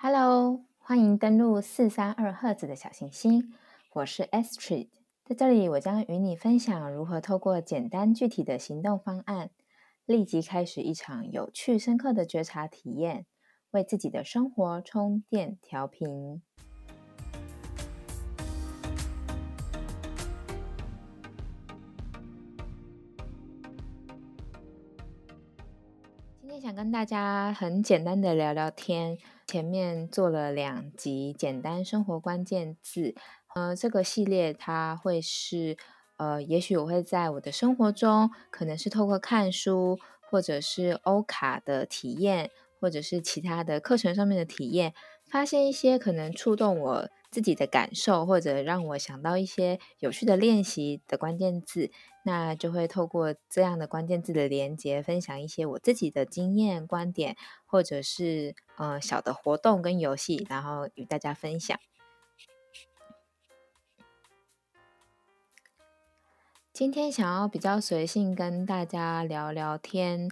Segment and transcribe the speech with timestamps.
[0.00, 3.52] Hello，欢迎登录四三二赫兹的小行星，
[3.94, 4.90] 我是 Astrid，
[5.24, 9.50] 在这里我将与你分享如何透过简单具体的行动方案，
[10.06, 13.26] 立即开始一场有趣深刻的觉察体验，
[13.72, 16.42] 为自己的生活充电调频。
[26.40, 29.18] 今天想跟大家很简单的聊聊天。
[29.48, 33.14] 前面做了两集简单生活关键字，
[33.54, 35.78] 呃，这个系列它会是，
[36.18, 44.92] 呃，也许我会在我的生活中，可能是透过看书，或者是欧卡的体验，或者是其他的课程上面的体验，
[45.30, 47.08] 发现一些可能触动我。
[47.30, 51.90] 自己的感受，或者让我想到一些有趣的练习的关键字，
[52.24, 61.78] 那就会透过这样的关键字的连接，分享一些我自己的经验、观点，或者是呃小的活动跟游戏，然后与大家分享。
[66.72, 70.30] 今天想要比较随性跟大家聊聊天。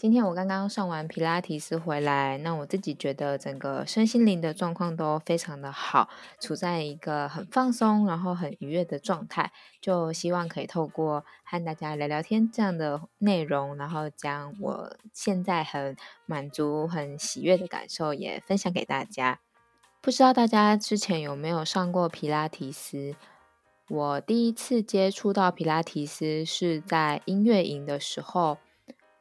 [0.00, 6.08] 今天我刚刚上完皮拉提斯回来，那我自己觉得整个身心灵的状况都非常的好，
[6.40, 19.40] 处在一个很放松，然后很愉悦的状态，就希望可以透过和大家聊聊天这样的内容，然后将我现在很满足、很喜悦的感受也分享给大家。
[20.00, 23.14] 不知道大家之前有没有上过皮拉提斯？
[23.90, 28.56] 我第一次接触到皮拉提斯是在音乐营的时候。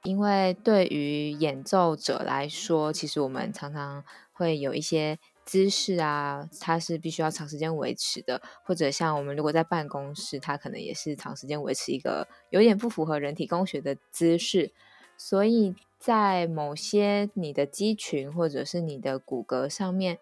[0.04, 14.72] 因为对于演奏者来说，其实我们常常会有一些姿势啊，它是必须要长时间维持的，或者像我们如果在办公室，它可能也是长时间维持一个有点不符合人体工学的姿势，
[15.18, 20.20] 所以在某些你的肌群或者是你的骨骼上面，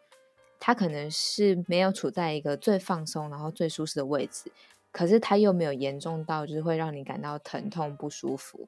[0.60, 4.52] 它可能是没有处在一个最放松然后最舒适的位置，
[4.92, 8.68] 可是它又没有严重到就是会让你感到疼痛不舒服。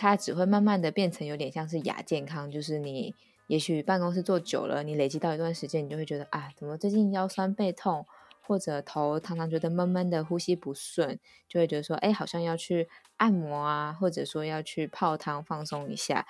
[0.00, 3.16] 它只会慢慢的变成有点像是亚健康，就是你
[3.48, 8.06] 也许办公室坐久了，你累积到一段时间，你就会觉得啊，怎么最近腰酸背痛，
[8.40, 16.24] 或者头常常觉得闷闷的，呼吸不顺，就会觉得说，哎，好像要去按摩啊，或者说要去泡汤放松一下。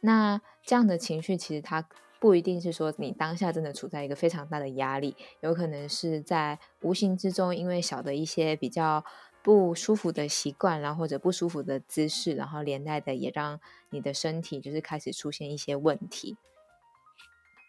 [0.00, 1.88] 那这样的情绪其实它
[2.18, 9.04] 不一定是说你当下真的处在一个非常大的压力，有可能是在无形之中，因为小的一些比较。
[9.42, 13.60] 不舒服的习惯，然后或者不舒服的姿势，然后连带的也让
[13.90, 16.36] 你的身体就是开始出现一些问题。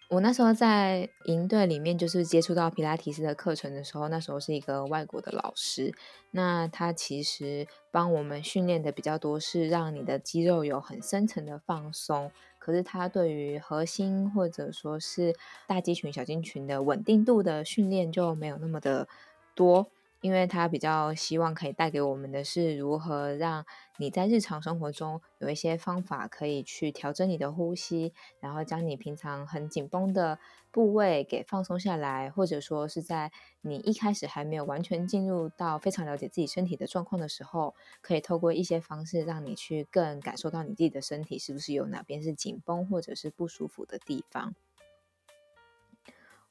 [0.10, 5.92] 我那时候在营队里面，就是接触到皮拉提斯的课程的时候，那时候是一个外国的老师，
[6.30, 15.36] 那他其实帮我们训练的比较多，是让你的肌肉有很深层的放松，可是他对于核心或者说是
[15.66, 19.08] 大肌群、小肌群的稳定度的训练就没有那么的
[19.56, 19.88] 多。
[20.24, 23.66] 因为他比较希望可以带给我们的是如何让
[23.98, 30.40] 你在日常生活中有一些方法可以去调整你的呼吸，然后将你平常很紧绷的
[30.72, 44.56] 部位给放松下来，或者说是在你一开始还没有完全进入到非常了解自己身体的状况的时候，可以透过一些方式让你去更感受到你自己的身体是不是有哪边是紧绷或者是不舒服的地方。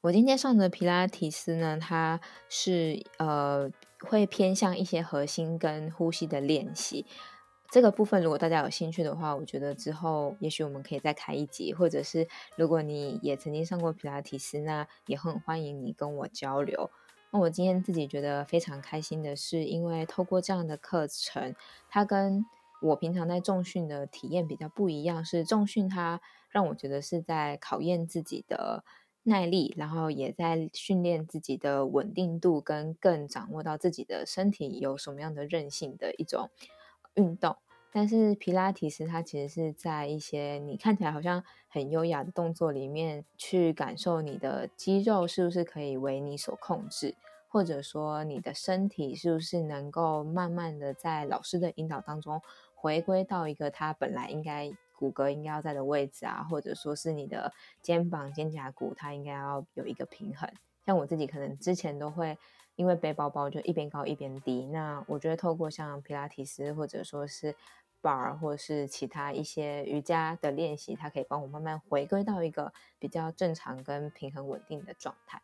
[0.03, 2.19] 我今天上的皮拉提斯呢，它
[2.49, 3.71] 是呃
[4.01, 7.05] 会偏向一些核心跟呼吸的练习。
[7.71, 12.27] 这个部分如果大家有兴趣的话，我觉得之后也许我们可以再开一集，或者是
[12.57, 16.91] 如果你也曾经上过皮拉提斯，那也很欢迎你跟我交流。
[17.31, 21.55] 那我今天自己觉得非常开心的是，因为透过这样的课程，
[21.87, 22.45] 它跟
[22.81, 26.19] 我平常在重训的体验比较不一样，是重训它
[26.49, 28.83] 让我觉得是在考验自己的。
[29.23, 36.49] 耐力，然后也在训练自己的稳定度，跟更掌握到自己的身体有什么样的韧性的一种
[37.13, 37.55] 运动。
[37.91, 47.15] 但是皮拉提斯它其实是在一些你看起来好像很优雅的动作里面，去感受你的肌肉是不是可以为你所控制，
[47.47, 52.41] 或者说你的身体是不是能够慢慢的在老师的引导当中
[52.75, 54.73] 回归到一个它本来应该。
[55.03, 57.51] 骨骼应该要在的位置啊，或者说是你的
[57.81, 60.49] 肩膀、肩胛骨，它应该要有一个平衡。
[60.85, 62.37] 像我自己可能之前都会
[62.75, 64.65] 因为背包包就一边高一边低。
[64.67, 67.53] 那我觉得透过像皮拉提斯或者说是
[68.01, 75.41] bar 或者是其他一些瑜伽的练习，它可以帮我慢慢回归到一个比较正常跟平衡稳定的状态。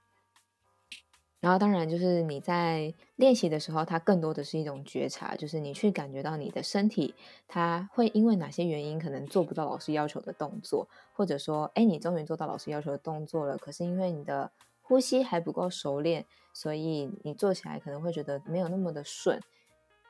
[1.39, 7.15] 然后当然就是你在练习的时候，它更多的是一种觉察，就是你去感觉到你的身体，
[7.47, 14.51] 它会因为哪些原因可能做不到老师要求的动作，或者说，哎，你终于做到老师要求的动作了，可是因为你的
[14.81, 19.41] 呼吸还不够熟练，所以你做起来可能会觉得没有那么的顺。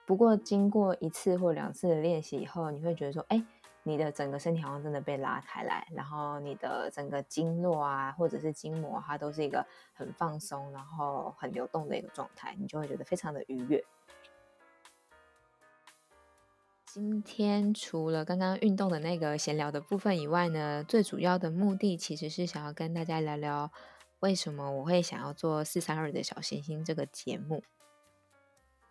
[0.07, 3.45] 不过经过一次或两次的练习以后，你会觉得说，哎。
[3.89, 9.65] 你的整个身体好像真的被拉开来，然后你的整个经络啊，或者是筋膜，它都是一个
[9.95, 13.83] 很放松，然后很流动的一个状态，你就会觉得非常的愉悦。
[16.86, 23.71] 今天除了刚刚运动的那个闲聊的部分以外呢，最主要的目的其实是想要跟大家聊聊，
[24.19, 27.63] 为什么我会想要做四三二的小行星这个节目。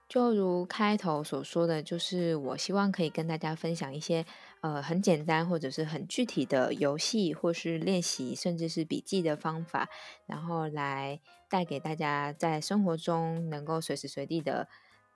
[0.09, 4.25] 就如开头所说的，就是我希望可以跟大家分享一些
[4.63, 9.89] 呃很简单或者是很具体的游戏或是练习，甚至是笔记的方法，
[10.27, 11.21] 然后来
[11.51, 14.67] 带给大家在生活中能够随时随地的。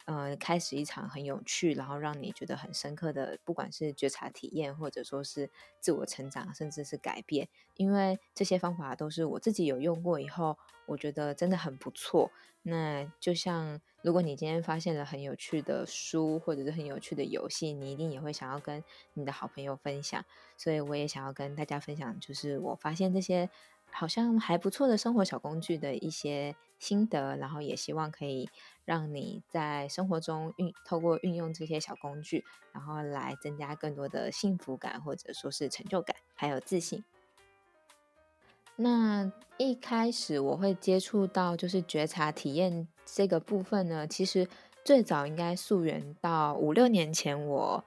[0.04, 5.50] 呃，开始一场很有趣，然后让你觉得很深刻的，不管是觉察体验，或者说是
[5.80, 12.30] 自我成长，甚至是改变，因为这些方法都是我自己有用过以后，我觉得真的很不错。
[12.64, 18.84] 那就像如果你今天发现了很有趣的书，或者是很有趣的游戏，你一定也会想要跟
[19.14, 20.24] 你的好朋友分享。
[20.56, 23.50] 所以我也想要跟大家分享，就是我发现这些
[23.92, 28.48] 好像还不错的生活小工具的一些心得，然后也希望可以。
[28.84, 37.04] 让你在生活中运透过运用这些小工具，然后来增加更多的幸福感，或者说是成就感，还有自信。
[38.74, 44.48] 那一开始我会接触到就是觉察体验这个部分呢，其实
[44.84, 47.84] 最早应该溯源到五六年前，我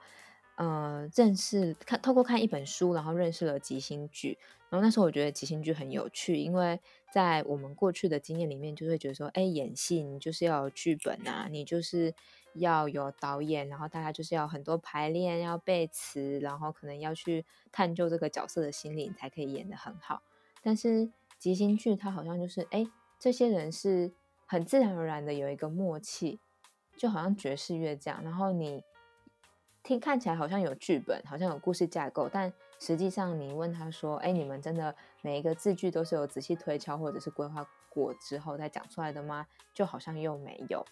[0.56, 4.36] 呃认识看透过看一本书，然后认识了即兴剧。
[4.68, 6.80] 然后那时候我觉得即兴剧很有趣，因为
[7.12, 12.12] 在我们过去的经验里面，就会觉得说，哎，演戏你就是要有剧本啊，你就是
[12.54, 20.20] 要有导演，然后大家就是要很多排练，要背词，然后可能要去探究这个角色的心理，才可以演得很好。
[20.62, 22.84] 但是即兴剧它好像就是，哎，
[23.20, 24.12] 这些人是
[24.46, 26.40] 很自然而然的有一个默契，
[26.96, 28.82] 就好像爵士乐这样，然后你
[29.86, 34.92] 听看起来好像有剧本，好像有故事架构，但实际上，你问他说：“哎，你们真的
[35.22, 40.84] 每一个字句都是有仔细推敲或者是规划过之后再讲出来的吗？”就好像又没有。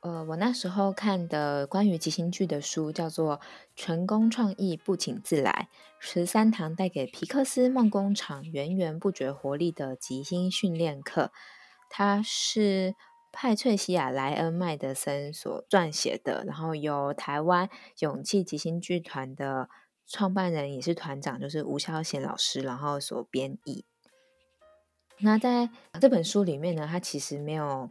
[0.00, 3.36] 呃，我那时候看的关于即兴剧的书叫做
[3.76, 5.68] 《成功创意不请自来：
[5.98, 11.24] 十三堂带给皮克斯梦工厂源源不绝活力的即兴训练课》，
[11.90, 12.94] 它是
[13.32, 17.68] 派翠西亚·莱恩·麦德森所撰写的，然后由台湾
[17.98, 19.68] 勇气即兴剧团的。
[20.12, 23.84] 创办人也是团长，就是吴孝贤老师，然后所编译。
[25.20, 27.90] 那在这本书里面呢，他其实没有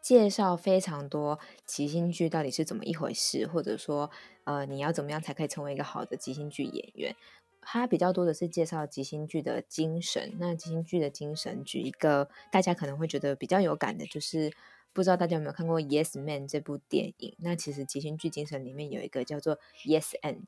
[0.00, 4.08] 介绍非常多即兴剧到底是怎么一回事，或者说，
[4.44, 7.16] 呃，你要怎么样才可以成为一个好的即兴剧演员？
[7.60, 10.34] 他比较多的是介绍即兴剧的精神。
[10.38, 14.52] 那即兴剧的精神，举一个大家可能会觉得比较有感的，就是
[14.92, 17.34] 不知道大家有没有看过《Yes Man》这部电影？
[17.38, 20.44] 那其实即兴剧精神里面有一个叫做 “Yes and”。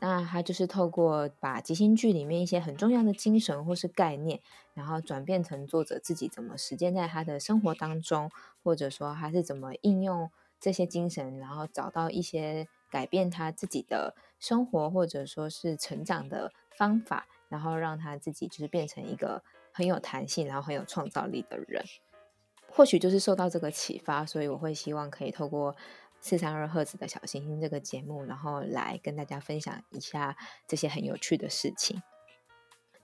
[0.00, 4.40] 那他就是透过把即兴剧里面一些很重要的精神或是概念，
[4.74, 8.30] 然后转变成作者自己怎么实践在他的生活当中，
[8.62, 10.30] 或者说他是怎么应用
[10.60, 19.42] 这些精神，然后找到一些改变他自己的生活或者说是成长的方法，然后让他自己就是变成一个
[19.72, 21.84] 很有弹性，然后很有创造力的人。
[22.68, 25.74] 或许就是受到这个启发，所以我会希望可以透过。
[26.26, 32.02] 四三二赫兹的小星星这个节目，然后来跟大家分享一下这些很有趣的事情。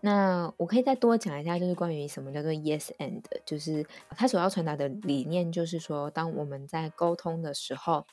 [0.00, 3.86] 那我可以再多讲一下，就是关于什么叫做 Yes and，就是
[4.16, 8.06] 他所要传达的理念，就是说，当我们在沟通的时候，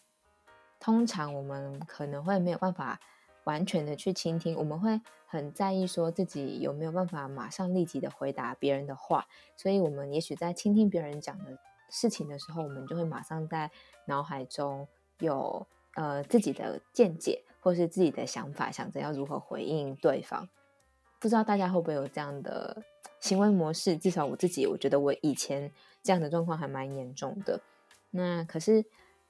[0.79, 2.99] 通常我们可能会没有办法
[3.43, 11.57] 完全的去倾听，我们会很在意说自己有没有办法马上立即的回答别人的话，所以我们也许在倾听别人讲的
[11.89, 13.71] 事情的时候，我们就会马上在
[14.05, 14.87] 脑海中。
[15.19, 15.65] 有
[15.95, 20.47] 呃自己的见解或是自己的想法，想着要如何回应对方。
[21.19, 22.83] 不知道大家会不会有这样的
[23.19, 23.97] 行为模式？
[23.97, 27.59] 至少我自己，我觉得我以前这样的状况还蛮严重的。
[28.11, 28.83] 那可是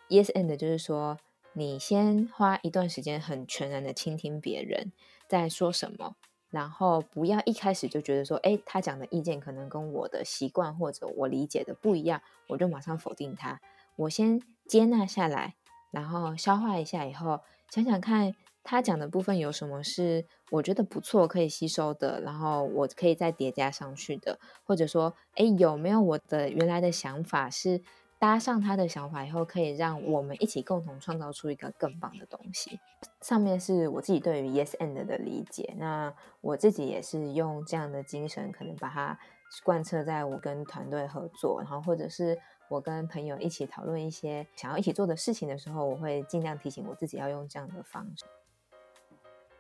[0.10, 1.18] yes and 就是说，
[1.58, 4.92] 你先花一段时间很全然的倾听别人
[5.28, 6.16] 在说什么，
[6.52, 13.60] 然后不要一开始就觉得说，哎，他讲的意见可能跟我的习惯或者我理解的不一样，我就马上否定他。
[13.96, 15.56] 我先接纳下来。
[15.90, 17.40] 然后消化一下以后，
[17.72, 27.82] 想想看他讲的部分有什么是我觉得不错可以吸收的，然后我可以再叠加上去的，或者说，哎，有没有我的原来的想法是
[28.20, 32.80] 搭上他的想法以后，可以让我们一起共同创造出一个更棒的东西？
[33.22, 39.20] 上面是我自己对于 Yes and 的理解，那我自己也是用这样的精神，可能把它
[39.64, 42.38] 贯彻在我跟团队合作，然后或者是。
[42.70, 48.26] 我跟朋友一起讨论一些想要一起做的事情的时候，我会尽量提醒我自己要用这样的方式。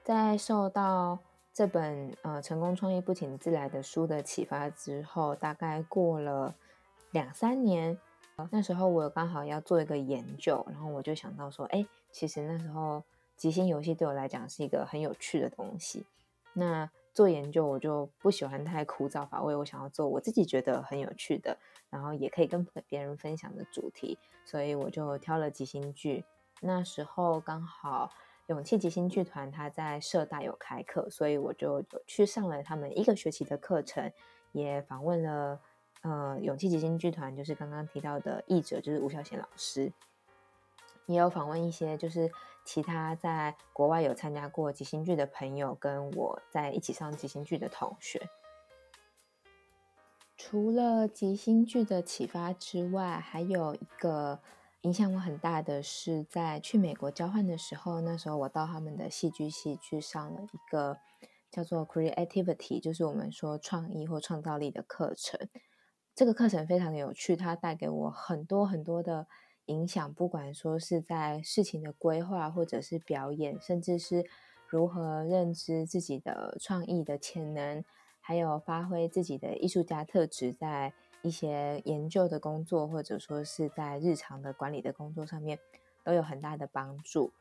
[0.03, 1.17] 在受到
[1.53, 6.53] 这本呃成功创业不请自来的书的启发之后，大概过了
[7.11, 7.97] 两三年，
[8.51, 13.03] 那时候我刚好要做一个研究，然后我就想到说，哎，其实那时候
[13.35, 16.05] 即兴游戏对我来讲是一个很有趣的东西。
[16.53, 21.57] 那做研究我就不喜欢太枯燥乏味，我想要做我自己觉得很有趣的，
[21.89, 26.23] 然后也可以跟别人分享的主题，所以我就挑了即兴剧。
[26.61, 28.11] 那时候刚好
[28.47, 34.11] 勇气即兴剧团他在社大有开课，所以我就去上了他们一个学期的课程，
[34.51, 35.59] 也访问了
[36.01, 39.91] 呃勇气即兴剧团，就是刚刚提到的译者，就是吴小贤老师，
[41.05, 42.31] 也有访问一些就是。
[42.67, 48.27] 其他在国外有参加过即兴剧的朋友，跟我在一起上即兴剧的同学，
[50.35, 54.41] 除了即兴剧的启发之外，还有一个
[54.81, 60.97] 影响我很大的是在去美国交换的时候，那时候我到他们的戏剧系去上了一个
[61.49, 65.39] 叫做 Creativity，就是我们说创意或创造力的课程。
[66.17, 69.27] 这个课程非常的有趣，它带给我很多很多的。
[69.67, 74.25] 影响，不管说是在事情的规划，或者是表演，甚至是
[74.65, 77.83] 如何认知自己的创意的潜能，
[78.21, 85.59] 还有发挥自己的艺术家特质，在一些研究的工作，或者说是在日常的管理的工作上面，
[86.05, 87.33] 都有很大的帮助。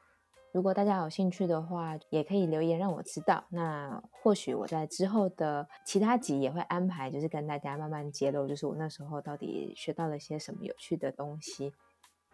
[0.57, 3.45] 如果大家有兴趣的话，也可以留言让我知道。
[3.51, 11.75] 那或许我在之后的其他集也会安排，就是跟大家慢慢揭露，就是我那时候到底学到了些什么有趣的东西。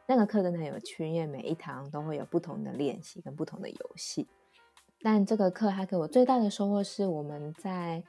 [0.07, 4.29] 那个课真的很有趣，因为每一堂都会有不同的练习跟不同的游戏。
[5.00, 8.05] 但这个课它给我最大的收获是，我们在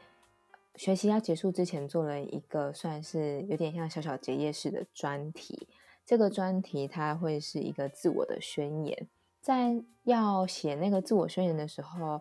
[0.76, 5.68] 学习要结束之前做了一个算是有点像小小结业式的专题。
[6.06, 9.08] 这个专题它会是一个自我的宣言。
[9.44, 12.20] 在要写那个自我宣言的时候，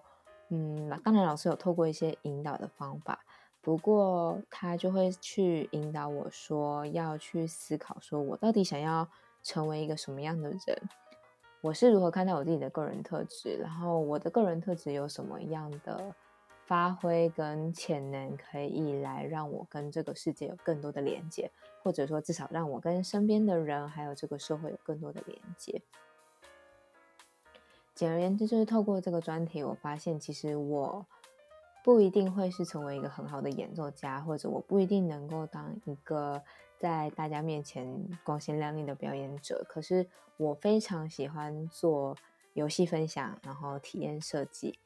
[0.50, 3.20] 嗯，当然老师有透过一些引导的方法，
[3.62, 9.08] 不过他就会去引导我说要去思考，说我到底想要。
[9.44, 10.60] 成为一个什么样的人？
[11.62, 13.56] 我是如何看待我自己的个人特质？
[13.56, 16.14] 然后我的个人特质有什么样的
[16.64, 21.50] 发挥跟潜能，可以来让我跟这个世界有更多的连接，
[21.82, 25.82] 或者说至少让我跟身边的人还有这个社会有更多的连接。
[27.94, 31.06] 简而言之，就是透过这个专题，我发现其实我
[31.84, 36.42] 不一定会是成为一个很好的演奏家，或者我不一定能够当一个。
[36.78, 37.86] 在大家面前
[38.24, 40.04] 光鲜亮丽的表演者，可是
[40.36, 42.16] 我非常喜欢做
[42.54, 44.80] 游戏分享，然后体验设计。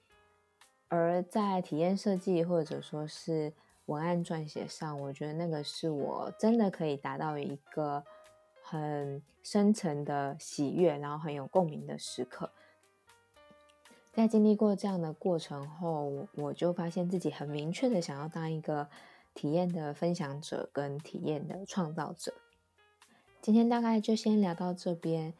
[0.88, 3.50] 而在体验设计或者说是
[3.86, 8.04] 文案撰写上，我觉得那个是我真的可以达到一个
[8.62, 12.50] 很深层的喜悦，然后很有共鸣的时刻。
[14.16, 18.88] 在经历过这样的过程后，我就发现自己很明确的想要当一个。
[19.36, 22.32] 体验的分享者跟体验的创造者，
[23.42, 25.34] 今天大概就先聊到这边。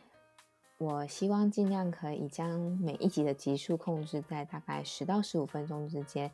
[0.77, 6.31] 我希望尽量可以将每一集的集数控制在大概十到十五分钟之间，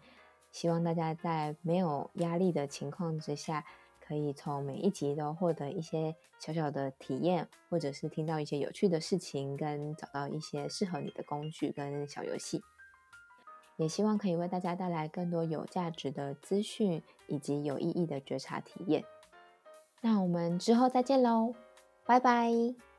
[0.50, 3.64] 希望大家在没有压力的情况之下，
[4.12, 12.62] 可以从每一集都获得一些小小的体验，或者是听到一些有趣的事情，跟找到一些适合你的工具跟小游戏。
[13.78, 19.02] 也希望可以为大家带来更多有价值的资讯以及有意义的觉察体验。
[20.02, 21.54] 那我们之后再见喽，
[22.04, 22.91] 拜拜。